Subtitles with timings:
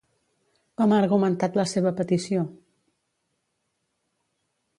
[0.81, 2.43] Com ha argumentat la seva petició?